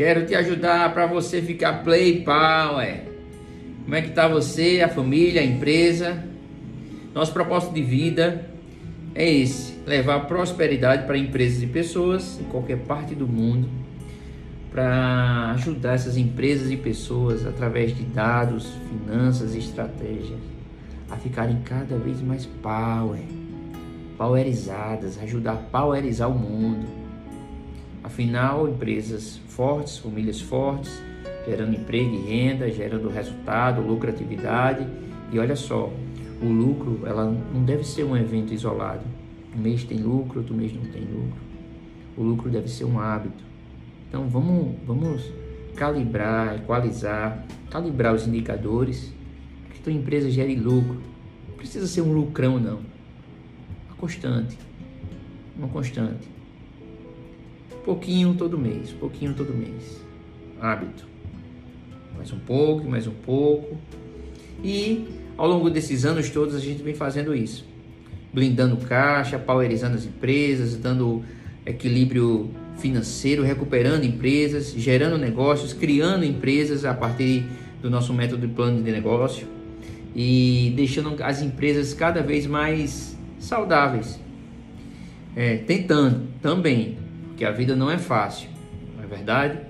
[0.00, 3.02] Quero te ajudar para você ficar play power.
[3.84, 6.24] Como é que tá você, a família, a empresa?
[7.14, 8.48] Nosso propósito de vida
[9.14, 13.68] é esse: levar prosperidade para empresas e pessoas em qualquer parte do mundo,
[14.70, 20.40] para ajudar essas empresas e pessoas através de dados, finanças e estratégias
[21.10, 23.20] a ficarem cada vez mais power,
[24.16, 26.99] powerizadas, ajudar a powerizar o mundo.
[28.02, 31.02] Afinal, empresas fortes, famílias fortes,
[31.46, 34.86] gerando emprego e renda, gerando resultado, lucratividade.
[35.32, 35.92] E olha só,
[36.42, 39.04] o lucro ela não deve ser um evento isolado.
[39.54, 41.40] Um mês tem lucro, outro mês não tem lucro.
[42.16, 43.44] O lucro deve ser um hábito.
[44.08, 45.30] Então vamos, vamos
[45.76, 49.12] calibrar, equalizar, calibrar os indicadores
[49.72, 51.00] que tua empresa gere lucro.
[51.48, 52.80] Não precisa ser um lucrão não.
[53.86, 54.58] Uma constante.
[55.56, 56.39] Uma constante.
[57.84, 60.00] Pouquinho todo mês, pouquinho todo mês.
[60.60, 61.06] Hábito.
[62.16, 63.78] Mais um pouco, mais um pouco.
[64.62, 65.06] E
[65.36, 67.64] ao longo desses anos todos a gente vem fazendo isso.
[68.32, 71.22] Blindando caixa, powerizando as empresas, dando
[71.64, 77.46] equilíbrio financeiro, recuperando empresas, gerando negócios, criando empresas a partir
[77.80, 79.46] do nosso método de plano de negócio
[80.14, 84.20] e deixando as empresas cada vez mais saudáveis.
[85.34, 86.98] É, tentando também,
[87.40, 88.50] porque a vida não é fácil,
[88.94, 89.60] não é verdade?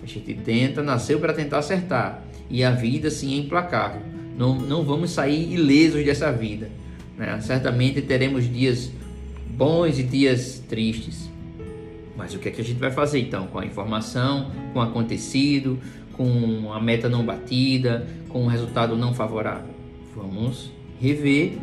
[0.00, 4.00] A gente tenta, nasceu para tentar acertar e a vida sim é implacável.
[4.38, 6.70] Não, não vamos sair ilesos dessa vida.
[7.18, 7.36] Né?
[7.40, 8.92] Certamente teremos dias
[9.50, 11.28] bons e dias tristes.
[12.16, 14.82] Mas o que é que a gente vai fazer então com a informação, com o
[14.82, 15.80] acontecido,
[16.12, 19.74] com a meta não batida, com o resultado não favorável?
[20.14, 21.58] Vamos rever,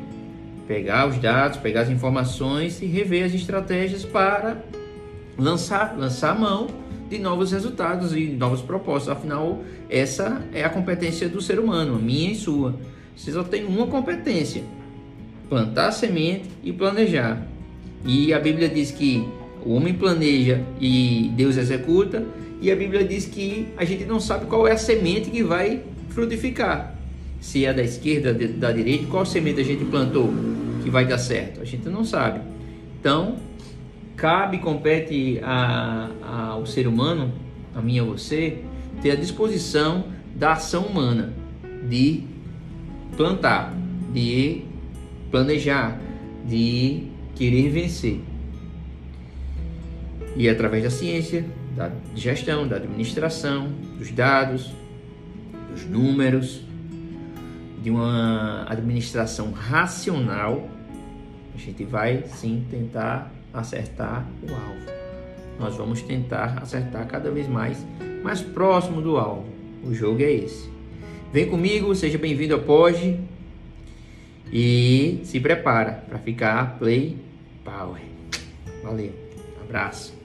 [0.67, 4.61] pegar os dados, pegar as informações e rever as estratégias para
[5.37, 6.67] lançar, lançar a mão
[7.09, 9.09] de novos resultados e novos propósitos.
[9.09, 12.75] Afinal, essa é a competência do ser humano, minha e sua.
[13.15, 14.63] Você só tem uma competência:
[15.49, 17.45] plantar semente e planejar.
[18.05, 19.27] E a Bíblia diz que
[19.65, 22.25] o homem planeja e Deus executa.
[22.61, 25.83] E a Bíblia diz que a gente não sabe qual é a semente que vai
[26.09, 26.93] frutificar
[27.43, 30.33] se é da esquerda, da direita, qual semente a gente plantou
[30.81, 31.59] que vai dar certo?
[31.59, 32.39] A gente não sabe.
[32.97, 33.35] Então,
[34.15, 37.33] cabe, compete a, a, ao ser humano,
[37.75, 38.63] a mim e a você,
[39.01, 41.33] ter a disposição da ação humana
[41.87, 42.23] de
[43.17, 43.73] plantar,
[44.11, 44.63] de
[45.29, 45.99] planejar,
[46.45, 48.21] de querer vencer.
[50.35, 51.45] E através da ciência,
[51.75, 54.71] da gestão, da administração, dos dados,
[55.71, 56.63] dos números,
[57.81, 60.69] de uma administração racional,
[61.53, 65.03] a gente vai sim tentar acertar o alvo.
[65.59, 67.77] Nós vamos tentar acertar cada vez mais,
[68.23, 69.45] mais próximo do alvo.
[69.83, 70.69] O jogo é esse.
[71.31, 73.19] Vem comigo, seja bem-vindo ao Pode
[74.51, 77.17] e se prepara para ficar play
[77.63, 78.01] power.
[78.83, 79.13] Valeu,
[79.61, 80.22] abraço.